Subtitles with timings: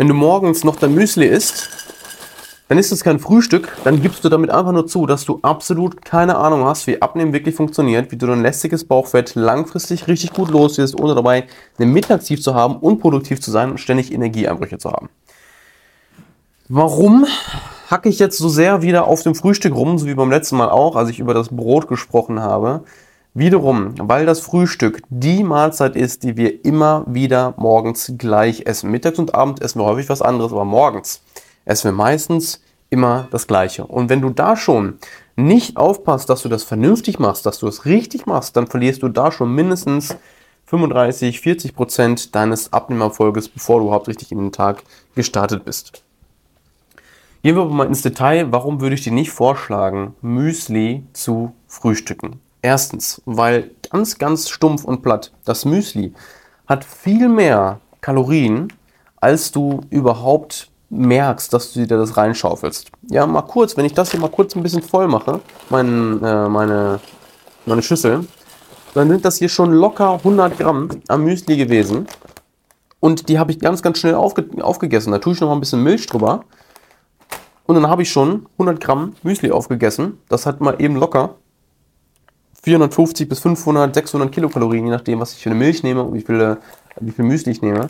[0.00, 1.68] Wenn du morgens noch dein Müsli isst,
[2.68, 6.02] dann ist es kein Frühstück, dann gibst du damit einfach nur zu, dass du absolut
[6.02, 10.48] keine Ahnung hast, wie Abnehmen wirklich funktioniert, wie du dein lästiges Bauchfett langfristig richtig gut
[10.48, 11.44] los wirst, ohne dabei
[11.78, 15.10] ein Mittagstief zu haben, unproduktiv zu sein und ständig Energieeinbrüche zu haben.
[16.70, 17.26] Warum
[17.90, 20.70] hacke ich jetzt so sehr wieder auf dem Frühstück rum, so wie beim letzten Mal
[20.70, 22.84] auch, als ich über das Brot gesprochen habe?
[23.32, 28.90] Wiederum, weil das Frühstück die Mahlzeit ist, die wir immer wieder morgens gleich essen.
[28.90, 31.22] Mittags und abends essen wir häufig was anderes, aber morgens
[31.64, 33.84] essen wir meistens immer das Gleiche.
[33.86, 34.98] Und wenn du da schon
[35.36, 39.08] nicht aufpasst, dass du das vernünftig machst, dass du es richtig machst, dann verlierst du
[39.08, 40.16] da schon mindestens
[40.66, 44.82] 35, 40 Prozent deines Abnehmerfolges, bevor du überhaupt richtig in den Tag
[45.14, 46.02] gestartet bist.
[47.44, 48.50] Gehen wir aber mal ins Detail.
[48.50, 52.40] Warum würde ich dir nicht vorschlagen, Müsli zu frühstücken?
[52.62, 56.12] Erstens, weil ganz, ganz stumpf und platt, das Müsli
[56.66, 58.72] hat viel mehr Kalorien,
[59.16, 62.90] als du überhaupt merkst, dass du dir das reinschaufelst.
[63.10, 66.48] Ja, mal kurz, wenn ich das hier mal kurz ein bisschen voll mache, mein, äh,
[66.48, 67.00] meine,
[67.64, 68.26] meine Schüssel,
[68.94, 72.06] dann sind das hier schon locker 100 Gramm am Müsli gewesen.
[72.98, 75.12] Und die habe ich ganz, ganz schnell aufge aufgegessen.
[75.12, 76.44] Da tue ich noch mal ein bisschen Milch drüber.
[77.66, 80.18] Und dann habe ich schon 100 Gramm Müsli aufgegessen.
[80.28, 81.36] Das hat mal eben locker
[82.62, 86.20] 450 bis 500, 600 Kilokalorien, je nachdem, was ich für eine Milch nehme und wie,
[86.20, 86.58] viele,
[87.00, 87.88] wie viel Müsli ich nehme.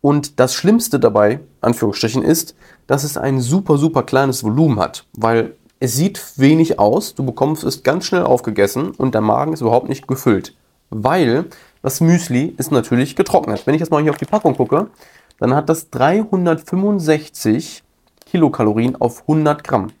[0.00, 2.54] Und das Schlimmste dabei, Anführungsstrichen, ist,
[2.86, 7.64] dass es ein super, super kleines Volumen hat, weil es sieht wenig aus, du bekommst
[7.64, 10.54] es ganz schnell aufgegessen und der Magen ist überhaupt nicht gefüllt,
[10.90, 11.46] weil
[11.82, 13.66] das Müsli ist natürlich getrocknet.
[13.66, 14.88] Wenn ich jetzt mal hier auf die Packung gucke,
[15.38, 17.82] dann hat das 365
[18.26, 19.92] Kilokalorien auf 100 Gramm.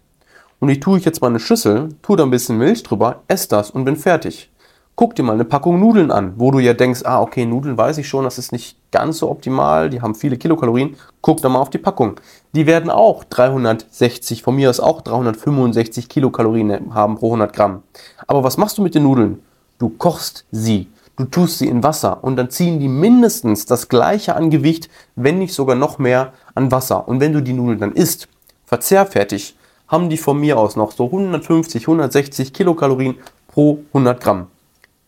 [0.60, 3.48] Und ich tue ich jetzt mal eine Schüssel, tue da ein bisschen Milch drüber, esse
[3.48, 4.50] das und bin fertig.
[4.94, 7.96] Guck dir mal eine Packung Nudeln an, wo du ja denkst, ah, okay, Nudeln weiß
[7.96, 10.96] ich schon, das ist nicht ganz so optimal, die haben viele Kilokalorien.
[11.22, 12.20] Guck da mal auf die Packung.
[12.54, 17.82] Die werden auch 360, von mir aus auch 365 Kilokalorien haben pro 100 Gramm.
[18.26, 19.42] Aber was machst du mit den Nudeln?
[19.78, 20.88] Du kochst sie.
[21.16, 25.38] Du tust sie in Wasser und dann ziehen die mindestens das gleiche an Gewicht, wenn
[25.38, 27.08] nicht sogar noch mehr an Wasser.
[27.08, 28.28] Und wenn du die Nudeln dann isst,
[28.66, 29.56] verzehrfertig,
[29.90, 33.16] haben die von mir aus noch so 150, 160 Kilokalorien
[33.48, 34.46] pro 100 Gramm.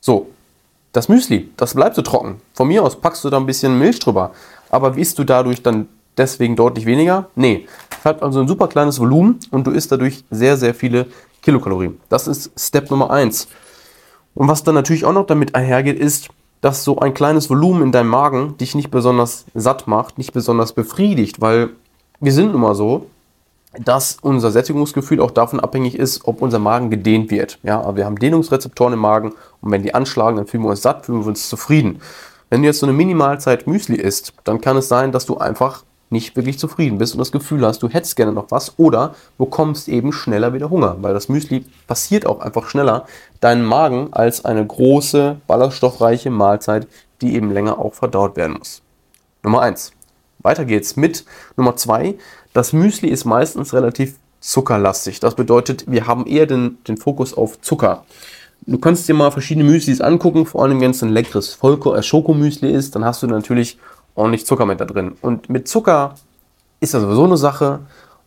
[0.00, 0.26] So,
[0.92, 2.40] das Müsli, das bleibt so trocken.
[2.52, 4.32] Von mir aus packst du da ein bisschen Milch drüber.
[4.70, 5.88] Aber isst du dadurch dann
[6.18, 7.28] deswegen deutlich weniger?
[7.36, 7.66] Nee.
[7.98, 11.06] Es hat also ein super kleines Volumen und du isst dadurch sehr, sehr viele
[11.40, 12.00] Kilokalorien.
[12.08, 13.46] Das ist Step Nummer 1.
[14.34, 16.28] Und was dann natürlich auch noch damit einhergeht, ist,
[16.60, 20.72] dass so ein kleines Volumen in deinem Magen dich nicht besonders satt macht, nicht besonders
[20.72, 21.70] befriedigt, weil
[22.20, 23.06] wir sind nun mal so,
[23.78, 27.58] dass unser Sättigungsgefühl auch davon abhängig ist, ob unser Magen gedehnt wird.
[27.62, 31.06] Ja, wir haben Dehnungsrezeptoren im Magen und wenn die anschlagen, dann fühlen wir uns satt,
[31.06, 32.00] fühlen wir uns zufrieden.
[32.50, 35.84] Wenn du jetzt so eine Minimalzeit Müsli isst, dann kann es sein, dass du einfach
[36.10, 39.88] nicht wirklich zufrieden bist und das Gefühl hast, du hättest gerne noch was oder bekommst
[39.88, 43.06] eben schneller wieder Hunger, weil das Müsli passiert auch einfach schneller
[43.40, 46.86] deinen Magen als eine große, ballaststoffreiche Mahlzeit,
[47.22, 48.82] die eben länger auch verdaut werden muss.
[49.42, 49.92] Nummer eins.
[50.42, 51.24] Weiter geht's mit
[51.56, 52.16] Nummer zwei.
[52.52, 55.20] Das Müsli ist meistens relativ zuckerlastig.
[55.20, 58.04] Das bedeutet, wir haben eher den, den Fokus auf Zucker.
[58.66, 62.70] Du kannst dir mal verschiedene Müslis angucken, vor allem wenn es ein leckeres äh, Schokomüsli
[62.70, 63.78] ist, dann hast du natürlich
[64.14, 65.16] ordentlich Zucker mit da drin.
[65.20, 66.14] Und mit Zucker
[66.80, 67.80] ist das sowieso eine Sache.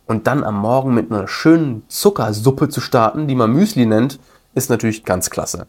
[0.06, 4.20] Und dann am Morgen mit einer schönen Zuckersuppe zu starten, die man Müsli nennt,
[4.54, 5.66] ist natürlich ganz klasse.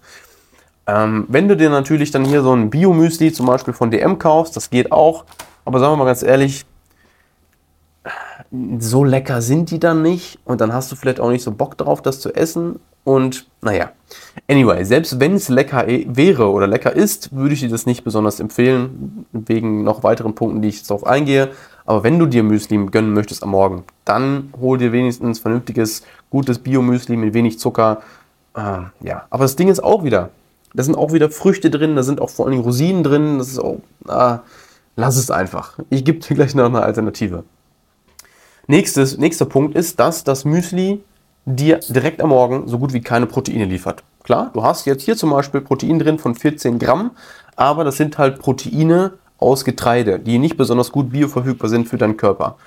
[0.86, 4.56] Ähm, wenn du dir natürlich dann hier so ein Bio-Müsli zum Beispiel von DM kaufst,
[4.56, 5.26] das geht auch.
[5.68, 6.66] Aber sagen wir mal ganz ehrlich,
[8.80, 11.78] so lecker sind die dann nicht und dann hast du vielleicht auch nicht so Bock
[11.78, 12.80] drauf, das zu essen.
[13.04, 13.92] Und naja,
[14.48, 18.40] anyway, selbst wenn es lecker wäre oder lecker ist, würde ich dir das nicht besonders
[18.40, 21.50] empfehlen, wegen noch weiteren Punkten, die ich jetzt darauf eingehe.
[21.86, 26.60] Aber wenn du dir Müsli gönnen möchtest am Morgen, dann hol dir wenigstens vernünftiges, gutes
[26.60, 28.04] Bio-Müsli mit wenig Zucker.
[28.56, 30.30] Äh, ja, aber das Ding ist auch wieder,
[30.74, 33.38] da sind auch wieder Früchte drin, da sind auch vor allen Dingen Rosinen drin.
[33.38, 34.40] Das ist auch, ah,
[34.98, 35.78] lass es einfach.
[35.90, 37.46] Ich gebe dir gleich noch eine Alternative.
[38.68, 41.02] Nächstes, nächster Punkt ist, dass das Müsli
[41.46, 44.04] dir direkt am Morgen so gut wie keine Proteine liefert.
[44.24, 47.12] Klar, du hast jetzt hier zum Beispiel Protein drin von 14 Gramm,
[47.56, 52.18] aber das sind halt Proteine aus Getreide, die nicht besonders gut bioverfügbar sind für deinen
[52.18, 52.58] Körper.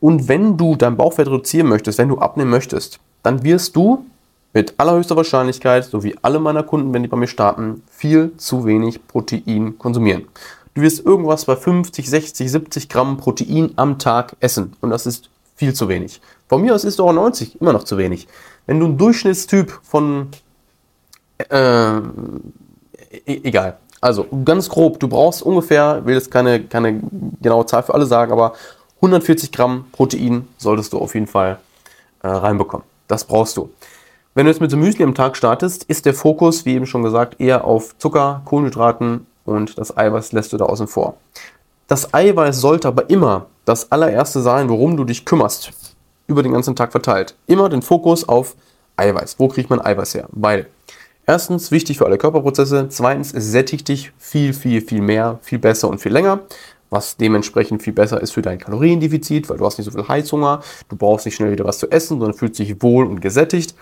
[0.00, 4.04] Und wenn du dein Bauchfett reduzieren möchtest, wenn du abnehmen möchtest, dann wirst du
[4.52, 8.64] mit allerhöchster Wahrscheinlichkeit, so wie alle meiner Kunden, wenn die bei mir starten, viel zu
[8.64, 10.26] wenig Protein konsumieren.
[10.76, 14.76] Du wirst irgendwas bei 50, 60, 70 Gramm Protein am Tag essen.
[14.82, 16.20] Und das ist viel zu wenig.
[16.48, 18.28] Von mir aus ist auch 90 immer noch zu wenig.
[18.66, 20.28] Wenn du ein Durchschnittstyp von,
[21.48, 22.02] äh, e-,
[23.24, 23.78] egal.
[24.02, 27.00] Also ganz grob, du brauchst ungefähr, will jetzt keine, keine
[27.40, 28.52] genaue Zahl für alle sagen, aber
[28.96, 31.58] 140 Gramm Protein solltest du auf jeden Fall
[32.22, 32.84] äh, reinbekommen.
[33.08, 33.70] Das brauchst du.
[34.34, 37.02] Wenn du jetzt mit so Müsli am Tag startest, ist der Fokus, wie eben schon
[37.02, 41.16] gesagt, eher auf Zucker, Kohlenhydraten und das Eiweiß lässt du da außen vor.
[41.88, 45.72] Das Eiweiß sollte aber immer das allererste sein, worum du dich kümmerst,
[46.26, 47.36] über den ganzen Tag verteilt.
[47.46, 48.56] Immer den Fokus auf
[48.96, 49.36] Eiweiß.
[49.38, 50.26] Wo kriegt man Eiweiß her?
[50.32, 50.66] Weil
[51.26, 55.88] erstens wichtig für alle Körperprozesse, zweitens es sättigt dich viel, viel, viel mehr, viel besser
[55.88, 56.40] und viel länger
[56.90, 60.62] was dementsprechend viel besser ist für dein Kaloriendefizit, weil du hast nicht so viel Heißhunger,
[60.88, 63.74] du brauchst nicht schnell wieder was zu essen, sondern fühlst dich wohl und gesättigt.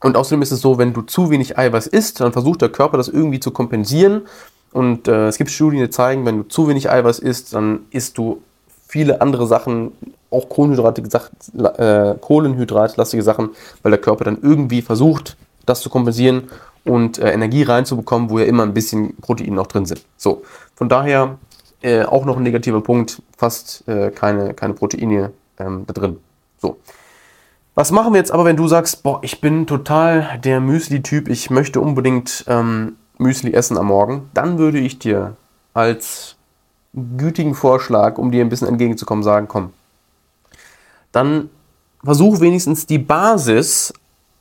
[0.00, 2.96] Und außerdem ist es so, wenn du zu wenig Eiweiß isst, dann versucht der Körper
[2.96, 4.22] das irgendwie zu kompensieren.
[4.72, 8.18] Und äh, es gibt Studien, die zeigen, wenn du zu wenig Eiweiß isst, dann isst
[8.18, 8.42] du
[8.86, 9.92] viele andere Sachen,
[10.30, 11.08] auch kohlenhydratige,
[11.78, 13.50] äh, kohlenhydratlastige Sachen,
[13.82, 16.44] weil der Körper dann irgendwie versucht, das zu kompensieren
[16.84, 20.04] und äh, Energie reinzubekommen, wo ja immer ein bisschen Protein noch drin sind.
[20.16, 20.42] So,
[20.74, 21.38] von daher
[21.82, 26.18] äh, auch noch ein negativer Punkt, fast äh, keine, keine Proteine ähm, da drin.
[26.58, 26.78] So.
[27.78, 31.50] Was machen wir jetzt aber, wenn du sagst, boah, ich bin total der Müsli-Typ, ich
[31.50, 34.30] möchte unbedingt ähm, Müsli essen am Morgen?
[34.32, 35.36] Dann würde ich dir
[35.74, 36.36] als
[36.94, 39.74] gütigen Vorschlag, um dir ein bisschen entgegenzukommen, sagen, komm,
[41.12, 41.50] dann
[42.02, 43.92] versuch wenigstens die Basis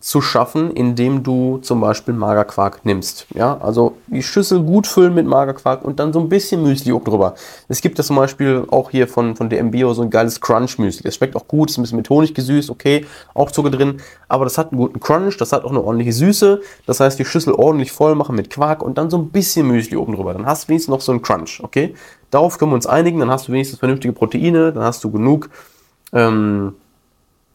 [0.05, 3.25] zu schaffen, indem du zum Beispiel Magerquark nimmst.
[3.33, 7.05] Ja, also die Schüssel gut füllen mit Magerquark und dann so ein bisschen Müsli oben
[7.05, 7.33] drüber.
[7.69, 11.01] Es gibt das zum Beispiel auch hier von, von DM Bio so ein geiles Crunch-Müsli.
[11.01, 13.03] Das schmeckt auch gut, ist ein bisschen mit Honig gesüßt, okay,
[13.33, 16.61] auch Zucker drin, aber das hat einen guten Crunch, das hat auch eine ordentliche Süße.
[16.85, 19.97] Das heißt, die Schüssel ordentlich voll machen mit Quark und dann so ein bisschen Müsli
[19.97, 20.33] oben drüber.
[20.33, 21.95] Dann hast du wenigstens noch so einen Crunch, okay?
[22.29, 25.49] Darauf können wir uns einigen, dann hast du wenigstens vernünftige Proteine, dann hast du genug
[26.13, 26.75] ähm,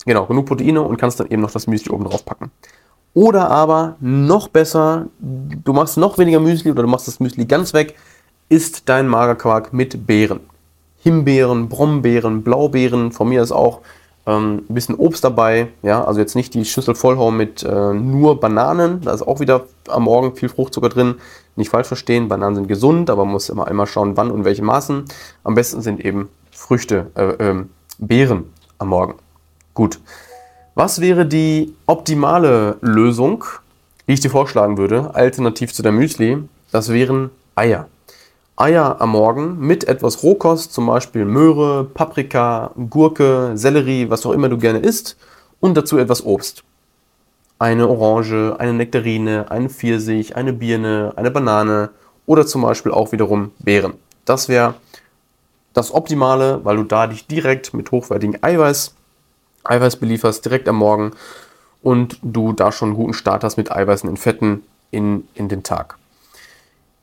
[0.07, 2.51] Genau, genug Proteine und kannst dann eben noch das Müsli oben drauf packen.
[3.13, 7.75] Oder aber noch besser, du machst noch weniger Müsli oder du machst das Müsli ganz
[7.75, 7.97] weg,
[8.49, 10.41] isst dein Magerquark mit Beeren.
[11.03, 13.81] Himbeeren, Brombeeren, Blaubeeren, von mir ist auch
[14.27, 15.69] ähm, ein bisschen Obst dabei.
[15.83, 19.65] Ja, also jetzt nicht die Schüssel vollhauen mit äh, nur Bananen, da ist auch wieder
[19.89, 21.17] am Morgen viel Fruchtzucker drin.
[21.57, 24.63] Nicht falsch verstehen, Bananen sind gesund, aber man muss immer einmal schauen, wann und welche
[24.63, 25.05] Maßen.
[25.43, 27.65] Am besten sind eben Früchte, äh, äh,
[27.99, 29.15] Beeren am Morgen.
[29.75, 30.01] Gut.
[30.75, 33.45] Was wäre die optimale Lösung,
[34.07, 36.39] die ich dir vorschlagen würde, alternativ zu der Müsli?
[36.73, 37.89] Das wären Eier.
[38.57, 44.49] Eier am Morgen mit etwas Rohkost, zum Beispiel Möhre, Paprika, Gurke, Sellerie, was auch immer
[44.49, 45.17] du gerne isst,
[45.61, 46.63] und dazu etwas Obst.
[47.59, 51.91] Eine Orange, eine Nektarine, eine Pfirsich, eine Birne, eine Banane
[52.27, 53.95] oder zum Beispiel auch wiederum Beeren.
[54.25, 54.75] Das wäre
[55.73, 58.95] das Optimale, weil du da dich direkt mit hochwertigem Eiweiß
[59.71, 61.13] Eiweiß belieferst direkt am Morgen
[61.83, 65.63] und du da schon einen guten Start hast mit Eiweißen und Fetten in, in den
[65.63, 65.97] Tag.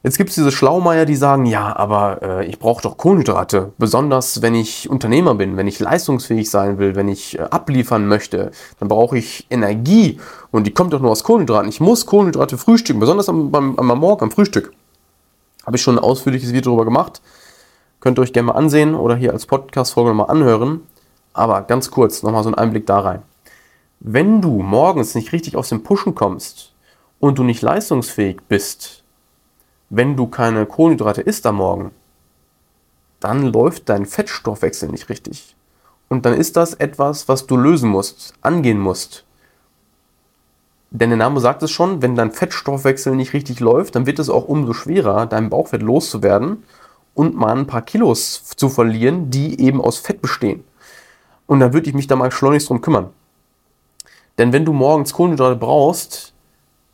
[0.04, 4.42] Jetzt gibt es diese Schlaumeier, die sagen, ja, aber äh, ich brauche doch Kohlenhydrate, besonders
[4.42, 8.88] wenn ich Unternehmer bin, wenn ich leistungsfähig sein will, wenn ich äh, abliefern möchte, dann
[8.88, 10.20] brauche ich Energie
[10.52, 11.68] und die kommt doch nur aus Kohlenhydraten.
[11.68, 14.72] Ich muss Kohlenhydrate frühstücken, besonders am, am, am Morgen, am Frühstück.
[15.66, 17.22] Habe ich schon ein ausführliches Video darüber gemacht.
[18.00, 20.82] Könnt ihr euch gerne mal ansehen oder hier als Podcast-Folge mal anhören.
[21.38, 23.22] Aber ganz kurz nochmal so ein Einblick da rein.
[24.00, 26.74] Wenn du morgens nicht richtig aus dem Pushen kommst
[27.20, 29.04] und du nicht leistungsfähig bist,
[29.92, 31.92] wenn du keine Kohlenhydrate isst am Morgen,
[33.20, 35.56] dann läuft dein Fettstoffwechsel nicht richtig.
[36.10, 39.24] Und dann ist das etwas, was du lösen musst, angehen musst.
[40.90, 44.32] Denn der Name sagt es schon, wenn dein Fettstoffwechsel nicht richtig läuft, dann wird es
[44.32, 46.64] auch umso schwerer, dein Bauchfett loszuwerden
[47.14, 50.64] und mal ein paar Kilos zu verlieren, die eben aus Fett bestehen.
[51.48, 53.10] Und dann würde ich mich da mal schleunigst drum kümmern.
[54.38, 56.34] Denn wenn du morgens Kohlenhydrate brauchst,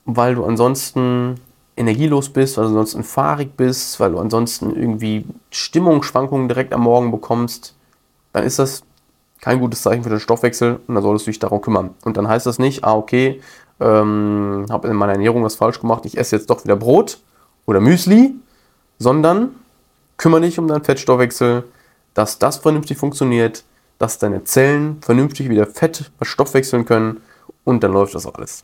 [0.05, 1.35] weil du ansonsten
[1.75, 7.11] energielos bist, weil du ansonsten fahrig bist, weil du ansonsten irgendwie Stimmungsschwankungen direkt am Morgen
[7.11, 7.75] bekommst,
[8.31, 8.83] dann ist das
[9.41, 11.91] kein gutes Zeichen für den Stoffwechsel und dann solltest du dich darum kümmern.
[12.05, 13.41] Und dann heißt das nicht, ah okay,
[13.79, 17.19] ähm, habe in meiner Ernährung was falsch gemacht, ich esse jetzt doch wieder Brot
[17.65, 18.35] oder Müsli,
[18.99, 19.55] sondern
[20.17, 21.65] kümmere dich um deinen Fettstoffwechsel,
[22.13, 23.63] dass das vernünftig funktioniert,
[23.97, 27.21] dass deine Zellen vernünftig wieder Fett verstoffwechseln können
[27.63, 28.63] und dann läuft das alles.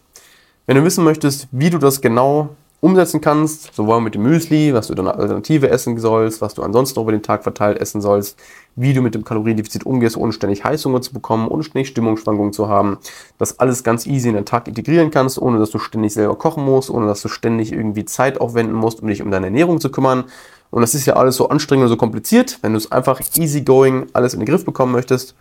[0.65, 2.49] Wenn du wissen möchtest, wie du das genau
[2.81, 6.99] umsetzen kannst, sowohl mit dem Müsli, was du dann Alternative essen sollst, was du ansonsten
[7.01, 8.39] über den Tag verteilt essen sollst,
[8.75, 12.69] wie du mit dem Kaloriendefizit umgehst, ohne ständig Heißhunger zu bekommen, ohne ständig Stimmungsschwankungen zu
[12.69, 12.97] haben,
[13.37, 16.63] das alles ganz easy in den Tag integrieren kannst, ohne dass du ständig selber kochen
[16.63, 19.91] musst, ohne dass du ständig irgendwie Zeit aufwenden musst, um dich um deine Ernährung zu
[19.91, 20.25] kümmern,
[20.71, 24.07] und das ist ja alles so anstrengend und so kompliziert, wenn du es einfach easygoing
[24.13, 25.35] alles in den Griff bekommen möchtest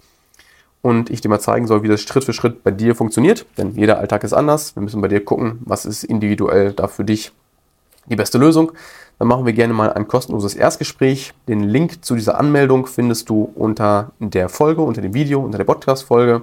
[0.81, 3.47] und ich dir mal zeigen soll, wie das Schritt für Schritt bei dir funktioniert.
[3.57, 4.77] Denn jeder Alltag ist anders.
[4.77, 7.33] Wir müssen bei dir gucken, was ist individuell da für dich
[8.09, 8.73] die beste Lösung,
[9.19, 11.35] dann machen wir gerne mal ein kostenloses Erstgespräch.
[11.49, 15.65] Den Link zu dieser Anmeldung findest du unter der Folge, unter dem Video, unter der
[15.65, 16.43] Podcast-Folge.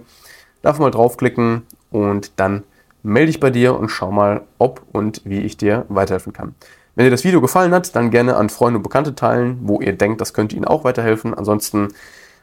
[0.62, 2.64] Darf mal draufklicken und dann
[3.04, 6.56] melde dich bei dir und schau mal, ob und wie ich dir weiterhelfen kann.
[6.96, 9.94] Wenn dir das Video gefallen hat, dann gerne an Freunde und Bekannte teilen, wo ihr
[9.94, 11.34] denkt, das könnte ihnen auch weiterhelfen.
[11.34, 11.90] Ansonsten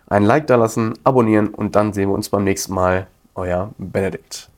[0.09, 3.07] ein Like da lassen, abonnieren und dann sehen wir uns beim nächsten Mal.
[3.35, 4.52] Euer Benedikt.